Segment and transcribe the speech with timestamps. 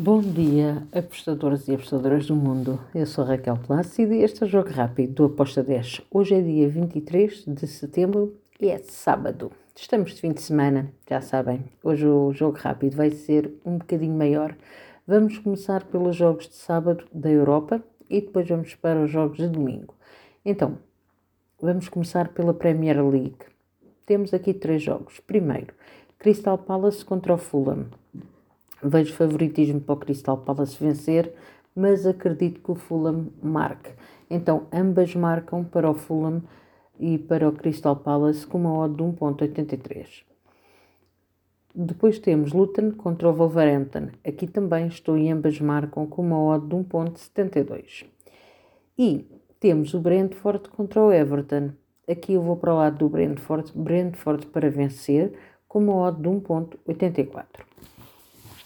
[0.00, 2.78] Bom dia, apostadores e apostadoras do mundo.
[2.94, 6.02] Eu sou Raquel Plácido e este é o Jogo Rápido do Aposta 10.
[6.08, 9.50] Hoje é dia 23 de setembro e é sábado.
[9.74, 11.64] Estamos de fim de semana, já sabem.
[11.82, 14.54] Hoje o Jogo Rápido vai ser um bocadinho maior.
[15.04, 19.48] Vamos começar pelos jogos de sábado da Europa e depois vamos para os jogos de
[19.48, 19.96] domingo.
[20.44, 20.78] Então,
[21.60, 23.34] vamos começar pela Premier League.
[24.06, 25.18] Temos aqui três jogos.
[25.18, 25.74] Primeiro,
[26.20, 27.86] Crystal Palace contra o Fulham.
[28.82, 31.32] Vejo favoritismo para o Crystal Palace vencer,
[31.74, 33.90] mas acredito que o Fulham marque.
[34.30, 36.42] Então, ambas marcam para o Fulham
[36.98, 40.22] e para o Crystal Palace com uma odd de 1.83.
[41.74, 44.08] Depois temos Luton contra o Wolverhampton.
[44.26, 48.04] Aqui também estou e ambas marcam com uma odd de 1.72.
[48.98, 49.24] E
[49.60, 51.70] temos o Brentford contra o Everton.
[52.08, 53.72] Aqui eu vou para o lado do Brentford.
[53.74, 55.32] Brentford para vencer
[55.68, 57.44] com uma odd de 1.84.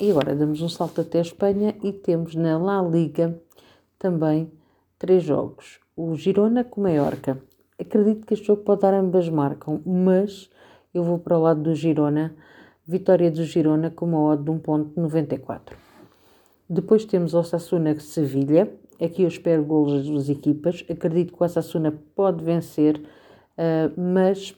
[0.03, 3.41] E agora damos um salto até a Espanha e temos na La Liga
[4.01, 4.51] também
[4.99, 5.79] três jogos.
[5.97, 7.41] O Girona com o Mallorca.
[7.79, 10.51] Acredito que este jogo pode dar ambas marcam, mas
[10.93, 12.35] eu vou para o lado do Girona.
[12.85, 15.77] Vitória do Girona com uma odd de 1.94.
[16.69, 18.75] Depois temos o Osasuna Sevilha.
[19.01, 20.85] Aqui eu espero golos das duas equipas.
[20.91, 24.53] Acredito que o Osasuna pode vencer, uh, mas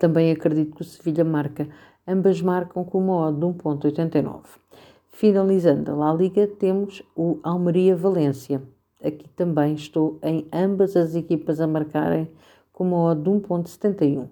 [0.00, 1.68] também acredito que o Sevilha marca
[2.08, 4.40] ambas marcam com uma odd de 1.89.
[5.12, 8.62] Finalizando a La Liga, temos o Almeria-Valência.
[9.04, 12.30] Aqui também estou em ambas as equipas a marcarem
[12.72, 14.28] com uma odd de 1.71.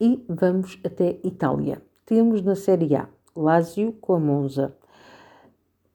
[0.00, 1.80] E vamos até Itália.
[2.04, 4.74] Temos na Série A Lazio com a Monza.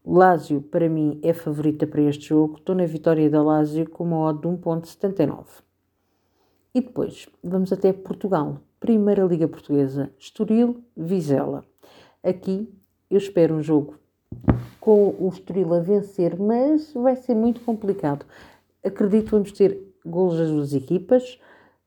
[0.06, 2.56] Lazio, para mim, é favorita para este jogo.
[2.58, 5.66] Estou na vitória da Lazio com uma odd de 1.79.
[6.76, 8.59] E depois, vamos até Portugal.
[8.81, 11.64] Primeira Liga Portuguesa, Estoril, Vizela.
[12.22, 12.70] Aqui
[13.09, 13.98] eu espero um jogo
[14.82, 18.26] com o Estoril a vencer, mas vai ser muito complicado.
[18.84, 21.39] Acredito que vamos ter golos das duas equipas.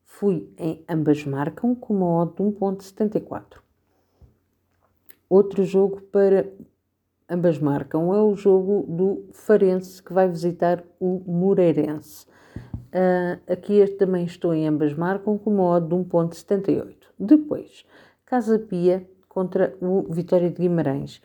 [0.03, 3.59] Fui em ambas marcam com uma odd de 1.74.
[5.29, 6.51] Outro jogo para
[7.29, 12.25] ambas marcam é o jogo do Farense que vai visitar o Moreirense.
[12.89, 16.95] Uh, aqui este também estou em ambas marcam com uma odd de 1.78.
[17.19, 17.85] Depois,
[18.25, 21.21] Casa Pia contra o Vitória de Guimarães.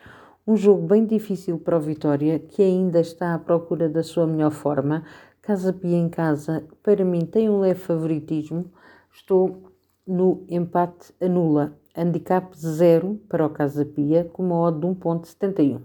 [0.47, 4.51] Um jogo bem difícil para o Vitória, que ainda está à procura da sua melhor
[4.51, 5.03] forma.
[5.41, 8.67] Casa Pia em casa, para mim, tem um leve favoritismo.
[9.11, 9.63] Estou
[10.07, 11.73] no empate anula.
[11.97, 15.81] Handicap 0 para o Casa Pia, com uma odd de 1.71.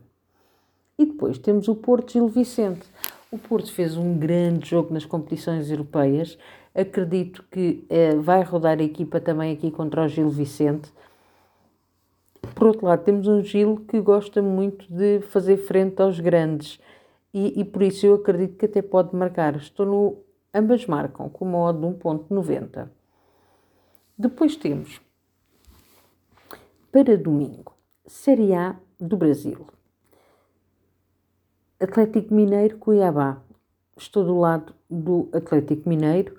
[0.98, 2.86] E depois temos o Porto Gil Vicente.
[3.32, 6.36] O Porto fez um grande jogo nas competições europeias.
[6.74, 10.92] Acredito que eh, vai rodar a equipa também aqui contra o Gil Vicente.
[12.56, 16.80] Por outro lado, temos um Gil que gosta muito de fazer frente aos grandes
[17.32, 19.56] e, e por isso eu acredito que até pode marcar.
[19.58, 20.18] Estou no.
[20.52, 22.90] Ambas marcam com uma odd de 1,90.
[24.18, 25.00] Depois temos
[26.92, 27.76] para domingo
[28.08, 29.68] Série A do Brasil.
[31.82, 33.38] Atlético Mineiro Cuiabá.
[33.96, 36.36] Estou do lado do Atlético Mineiro,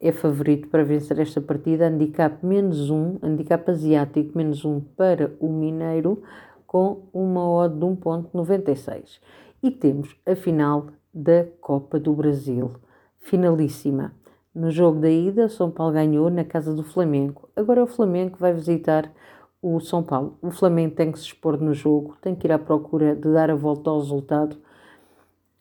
[0.00, 1.88] é favorito para vencer esta partida.
[1.88, 6.22] Handicap menos um, handicap asiático menos um para o Mineiro,
[6.64, 9.18] com uma odd de 1,96.
[9.64, 12.70] E temos a final da Copa do Brasil,
[13.18, 14.12] finalíssima.
[14.54, 17.48] No jogo da ida, São Paulo ganhou na casa do Flamengo.
[17.56, 19.12] Agora o Flamengo vai visitar
[19.60, 20.38] o São Paulo.
[20.40, 23.50] O Flamengo tem que se expor no jogo, tem que ir à procura de dar
[23.50, 24.56] a volta ao resultado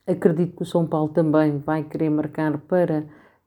[0.05, 3.05] Acredito que o São Paulo também vai querer marcar para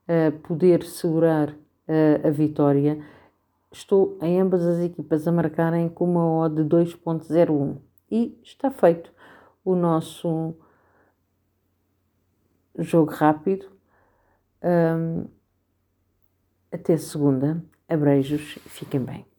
[0.08, 3.04] uh, poder segurar uh, a vitória.
[3.70, 7.76] Estou em ambas as equipas a marcarem com uma odd de 2.01
[8.10, 9.12] e está feito
[9.62, 10.54] o nosso
[12.78, 13.66] jogo rápido.
[14.62, 15.26] Um,
[16.72, 17.62] até segunda.
[17.88, 19.35] Abreijos, fiquem bem.